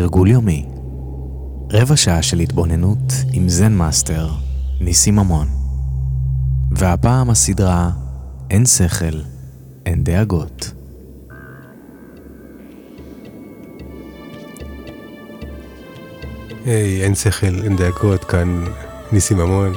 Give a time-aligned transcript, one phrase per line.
[0.00, 0.66] תרגול יומי.
[1.72, 4.28] רבע שעה של התבוננות עם Zen master,
[4.80, 5.48] ניסים ממון.
[6.70, 7.90] והפעם הסדרה
[8.50, 9.20] אין שכל,
[9.86, 10.70] אין דאגות.
[16.64, 18.64] היי, אין שכל, אין דאגות, כאן
[19.12, 19.72] ניסים ממון.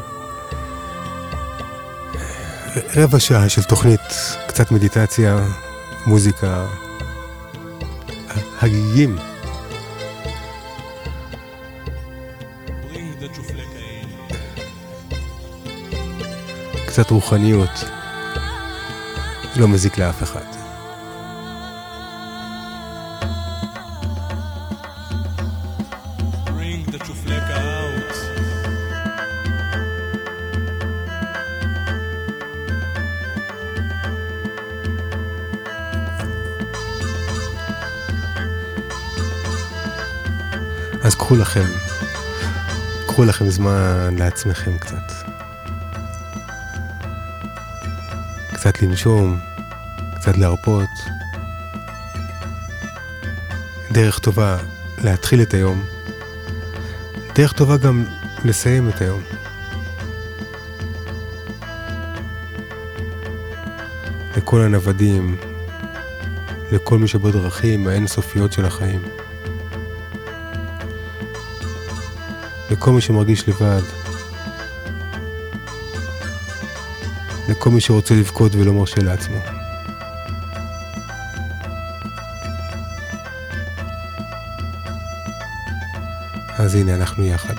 [2.95, 4.01] רבע שעה של תוכנית,
[4.47, 5.39] קצת מדיטציה,
[6.05, 6.65] מוזיקה,
[8.61, 9.30] הגיגים.
[16.91, 17.83] קצת רוחניות,
[19.55, 20.41] לא מזיק לאף אחד.
[41.03, 41.65] אז קחו לכם,
[43.07, 45.10] קחו לכם זמן לעצמכם קצת.
[48.61, 49.39] קצת לנשום,
[50.15, 50.89] קצת להרפות.
[53.91, 54.57] דרך טובה
[55.03, 55.83] להתחיל את היום,
[57.35, 58.05] דרך טובה גם
[58.45, 59.21] לסיים את היום.
[64.37, 65.37] לכל הנוודים,
[66.71, 69.01] לכל מי שבדרכים האינסופיות של החיים.
[72.71, 74.00] לכל מי שמרגיש לבד,
[77.51, 79.37] לכל מי שרוצה לבכות ולא מרשה לעצמו.
[86.57, 87.55] אז הנה אנחנו יחד.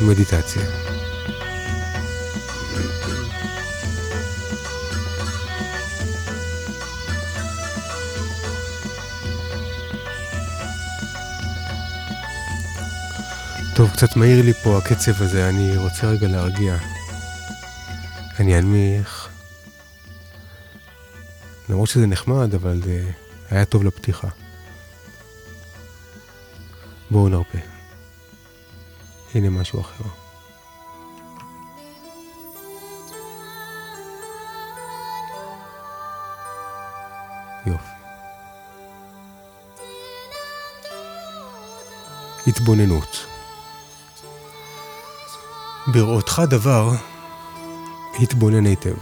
[0.00, 0.93] מדיטציה.
[13.96, 16.76] קצת מהיר לי פה הקצב הזה, אני רוצה רגע להרגיע.
[18.40, 19.28] אני אנמיך.
[21.68, 23.10] למרות שזה נחמד, אבל זה
[23.50, 24.28] היה טוב לפתיחה.
[27.10, 27.58] בואו נרפה.
[29.34, 30.04] הנה משהו אחר.
[37.66, 37.88] יופי.
[42.46, 43.33] התבוננות.
[45.86, 46.90] בראותך דבר,
[48.20, 48.94] התבונן היטב.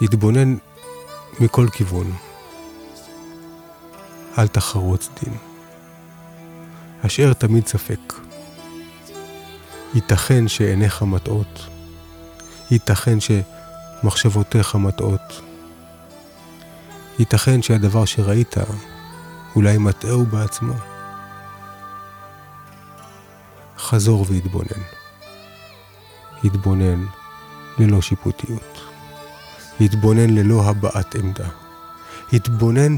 [0.00, 0.56] התבונן
[1.40, 2.12] מכל כיוון.
[4.38, 5.34] אל תחרוץ דין.
[7.04, 8.14] השאר תמיד ספק.
[9.94, 11.66] ייתכן שעיניך מטעות,
[12.70, 15.40] ייתכן שמחשבותיך מטעות,
[17.18, 18.54] ייתכן שהדבר שראית
[19.56, 20.93] אולי מטעהו בעצמו.
[23.94, 24.82] חזור והתבונן.
[26.44, 27.06] התבונן
[27.78, 28.80] ללא שיפוטיות.
[29.80, 31.48] התבונן ללא הבעת עמדה.
[32.32, 32.96] התבונן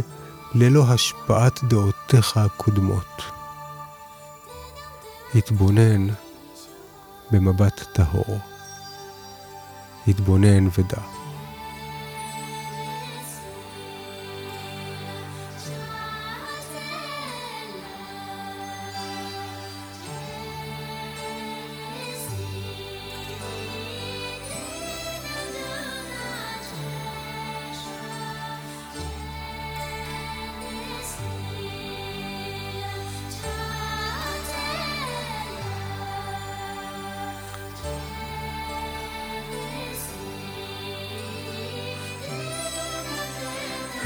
[0.54, 3.22] ללא השפעת דעותיך הקודמות.
[5.34, 6.06] התבונן
[7.30, 8.38] במבט טהור.
[10.08, 11.15] התבונן ודע.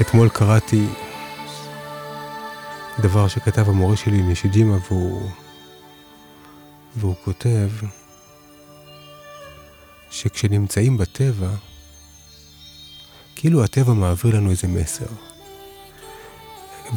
[0.01, 0.85] אתמול קראתי
[2.99, 5.29] דבר שכתב המורה שלי נישיג'ימה והוא,
[6.95, 7.69] והוא כותב
[10.11, 11.49] שכשנמצאים בטבע,
[13.35, 15.05] כאילו הטבע מעביר לנו איזה מסר.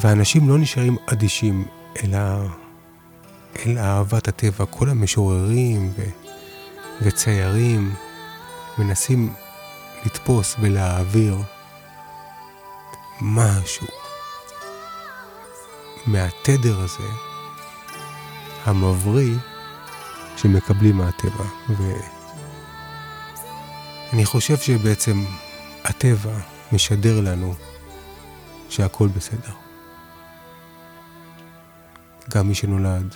[0.00, 1.67] ואנשים לא נשארים אדישים
[2.03, 2.19] אלא
[3.67, 4.67] אל אהבת הטבע.
[4.67, 6.03] כל המשוררים ו...
[7.03, 7.95] וציירים
[8.79, 9.35] מנסים
[10.05, 11.37] לתפוס ולהעביר
[13.20, 13.87] משהו
[16.06, 17.08] מהתדר הזה,
[18.64, 19.37] המבריא,
[20.37, 21.44] שמקבלים מהטבע.
[24.08, 25.25] ואני חושב שבעצם
[25.84, 26.38] הטבע
[26.72, 27.55] משדר לנו
[28.69, 29.52] שהכל בסדר.
[32.31, 33.14] גם מי שנולד,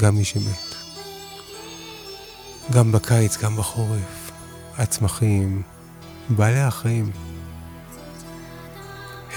[0.00, 0.74] גם מי שמת.
[2.72, 4.30] גם בקיץ, גם בחורף.
[4.78, 5.62] הצמחים,
[6.28, 7.10] בעלי החיים,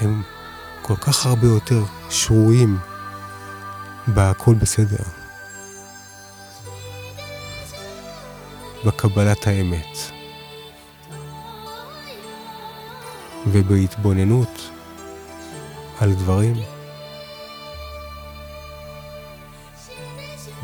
[0.00, 0.22] הם
[0.82, 2.78] כל כך הרבה יותר שרויים
[4.08, 5.04] ב"הכל בסדר",
[8.84, 9.98] בקבלת האמת.
[13.46, 14.70] ובהתבוננות
[16.00, 16.54] על דברים,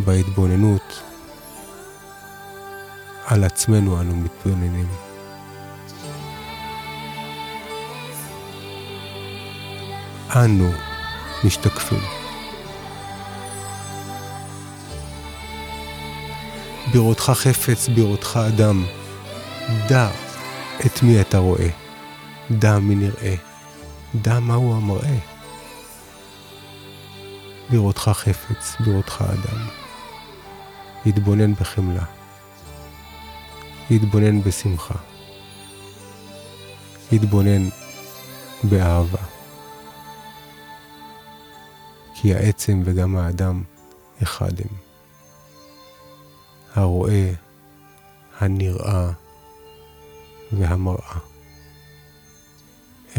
[0.04, 1.02] בהתבוננות
[3.26, 5.09] על עצמנו אנו מתבוננים.
[10.36, 10.70] אנו
[11.44, 12.02] משתקפים.
[16.92, 18.84] בראותך חפץ, בראותך אדם.
[19.88, 20.10] דע
[20.86, 21.68] את מי אתה רואה.
[22.50, 23.34] דע מי נראה.
[24.14, 25.18] דע מהו המראה.
[27.70, 29.66] בראותך חפץ, בראותך אדם.
[31.06, 32.04] התבונן בחמלה.
[33.90, 34.94] התבונן בשמחה.
[37.12, 37.68] התבונן
[38.62, 39.29] באהבה.
[42.22, 43.62] כי העצם וגם האדם
[44.22, 44.76] אחד הם.
[46.74, 47.32] הרואה,
[48.38, 49.10] הנראה
[50.52, 51.18] והמראה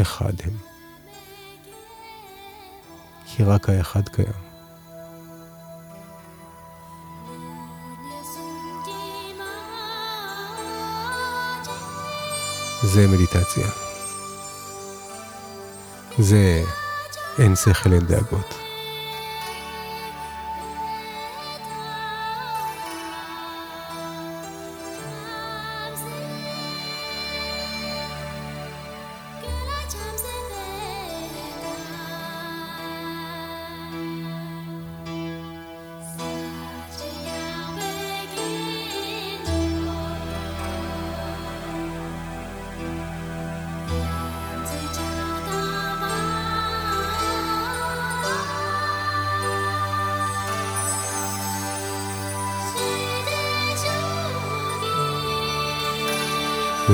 [0.00, 0.56] אחד הם.
[3.26, 4.32] כי רק האחד קיים.
[12.82, 13.68] זה מדיטציה.
[16.18, 16.64] זה
[17.38, 18.71] אין שכל אין דאגות.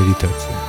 [0.09, 0.68] מדיטציה.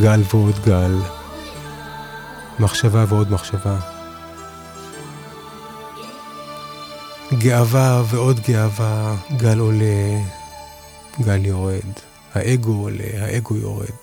[0.00, 0.94] גל ועוד גל,
[2.58, 3.78] מחשבה ועוד מחשבה.
[7.38, 10.20] גאווה ועוד גאווה, גל עולה,
[11.20, 11.92] גל יורד.
[12.34, 14.02] האגו עולה, האגו יורד.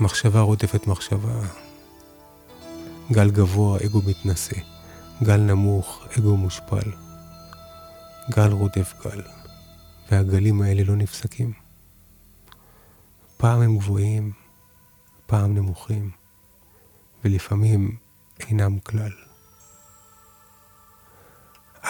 [0.00, 1.40] מחשבה רודפת מחשבה.
[3.12, 4.56] גל גבוה, אגו מתנשא.
[5.22, 6.90] גל נמוך, אגו מושפל.
[8.30, 9.22] גל רודף גל.
[10.10, 11.65] והגלים האלה לא נפסקים.
[13.36, 14.32] פעם הם גבוהים,
[15.26, 16.10] פעם נמוכים,
[17.24, 17.96] ולפעמים
[18.40, 19.12] אינם כלל.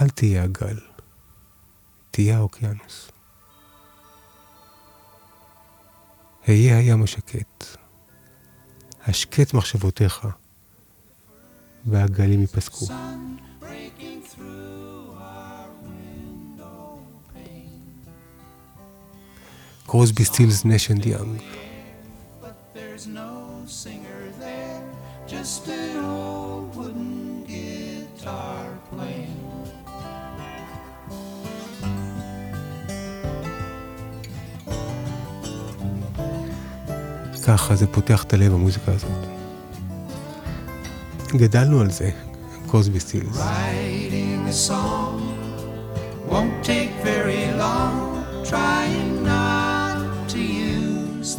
[0.00, 0.81] אל תהיה הגל,
[2.11, 3.11] תהיה האוקיינוס.
[6.47, 7.65] היה הים השקט,
[9.03, 10.29] השקט מחשבותיך,
[11.87, 12.87] והגלים ייפסקו.
[19.97, 21.41] קרוסבי סטילס נשן דיאנג.
[37.47, 39.11] ככה זה פותח את הלב המוזיקה הזאת.
[41.37, 42.11] גדלנו על זה,
[42.67, 43.38] קוסבי סטילס.
[46.31, 47.95] Won't take very long,
[48.50, 49.16] trying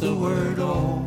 [0.00, 1.04] the word old.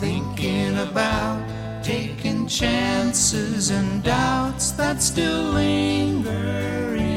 [0.00, 1.40] Thinking about
[1.84, 7.11] taking chances and doubts that still linger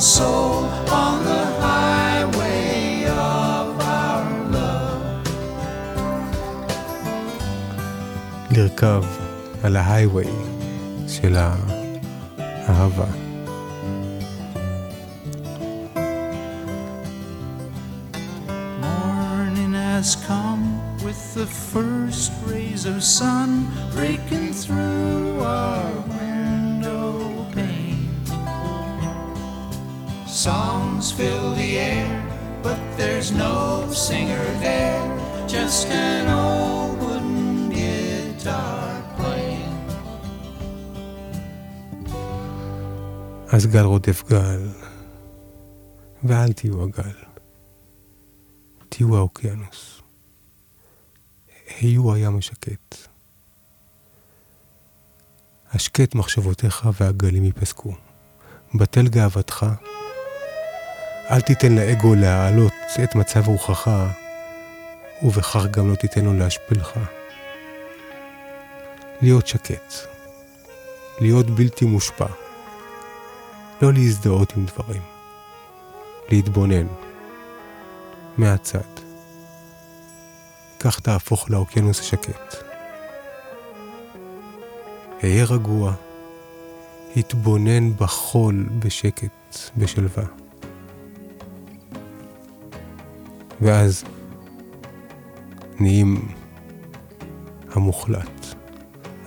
[0.00, 5.26] soul on the highway of our love.
[8.50, 9.04] לרכב
[9.62, 10.26] על ההייווי
[11.08, 13.06] של האהבה.
[18.80, 20.64] Morning has come
[21.04, 23.48] with the first rays of sun
[23.94, 24.39] breaking
[30.31, 32.23] Songs fill the air,
[32.63, 35.03] but there's no singer there,
[35.45, 39.75] just an old wooden guitar playing.
[43.51, 44.69] אז גל רודף גל,
[46.23, 47.17] ואל תהיו הגל.
[48.89, 50.01] תהיו האוקיינוס.
[51.79, 52.95] היו הים השקט.
[55.71, 57.93] השקט מחשבותיך והגלים ייפסקו.
[58.75, 59.65] בטל גאוותך.
[61.31, 62.73] אל תיתן לאגו להעלות
[63.03, 63.91] את מצב רוחך,
[65.23, 66.93] ובכך גם לא תיתן לו להשפילך.
[69.21, 69.93] להיות שקט.
[71.19, 72.25] להיות בלתי מושפע.
[73.81, 75.01] לא להזדהות עם דברים.
[76.29, 76.87] להתבונן.
[78.37, 78.91] מהצד.
[80.79, 82.55] כך תהפוך לאוקיינוס השקט.
[85.21, 85.93] היה רגוע,
[87.15, 90.40] התבונן בחול בשקט, בשלווה.
[93.61, 94.03] ואז
[95.79, 96.27] נהיים
[97.71, 98.45] המוחלט,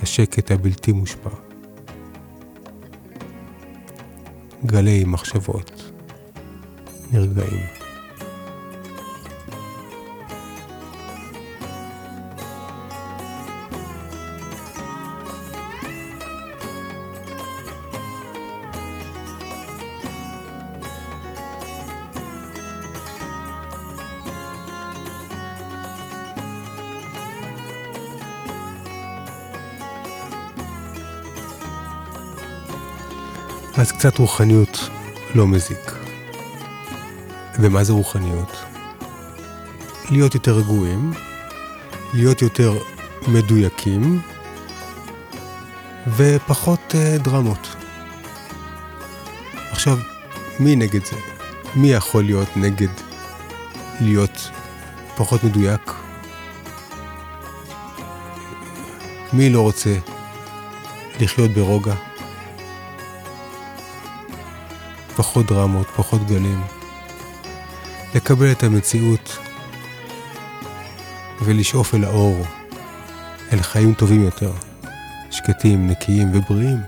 [0.02, 1.30] השקט הבלתי מושפע.
[4.66, 5.92] גלי מחשבות
[7.12, 7.83] נרגעים.
[33.78, 34.90] אז קצת רוחניות
[35.35, 35.93] לא מזיק.
[37.59, 38.57] ומה זה רוחניות?
[40.11, 41.12] להיות יותר רגועים,
[42.14, 42.78] להיות יותר
[43.28, 44.21] מדויקים,
[46.16, 47.76] ופחות uh, דרמות.
[49.71, 49.99] עכשיו,
[50.61, 51.16] מי נגד זה?
[51.76, 52.88] מי יכול להיות נגד
[54.00, 54.50] להיות
[55.16, 55.93] פחות מדויק?
[59.33, 59.97] מי לא רוצה
[61.21, 62.13] לחיות ברוגע?
[65.16, 66.62] פחות דרמות, פחות גלים.
[68.14, 69.38] לקבל את המציאות
[71.42, 72.44] ולשאוף אל האור,
[73.52, 74.52] אל חיים טובים יותר,
[75.30, 76.78] שקטים, נקיים ובריאים.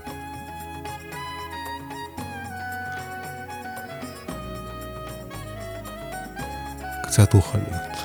[7.03, 7.97] קצת רוחניות.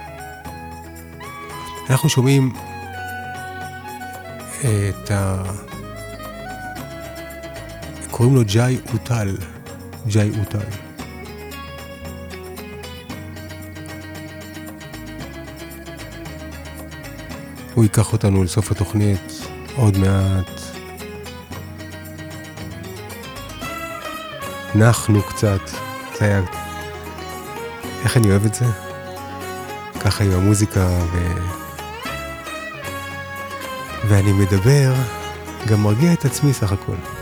[1.90, 2.52] אנחנו שומעים
[4.60, 5.42] את ה...
[8.10, 9.36] קוראים לו ג'אי אוטל.
[10.06, 10.58] ג'אי אוטל.
[17.74, 19.32] הוא ייקח אותנו לסוף התוכנית
[19.76, 20.60] עוד מעט.
[24.74, 25.60] נחנו קצת,
[26.18, 26.40] זה היה...
[28.04, 28.64] איך אני אוהב את זה?
[30.00, 31.32] ככה עם המוזיקה ו...
[34.08, 34.94] ואני מדבר,
[35.68, 37.21] גם מרגיע את עצמי סך הכל.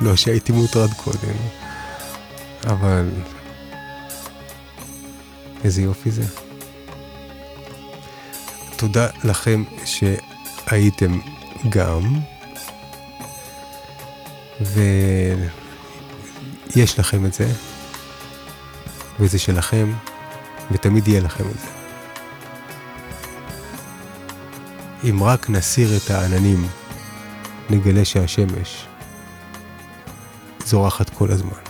[0.00, 1.36] לא, שהייתי מוטרד קודם,
[2.66, 3.10] אבל
[5.64, 6.24] איזה יופי זה.
[8.76, 11.18] תודה לכם שהייתם
[11.68, 12.18] גם,
[16.70, 17.52] ויש לכם את זה,
[19.20, 19.92] וזה שלכם,
[20.70, 21.66] ותמיד יהיה לכם את זה.
[25.10, 26.68] אם רק נסיר את העננים,
[27.70, 28.89] נגלה שהשמש
[30.70, 31.69] זורחת כל הזמן.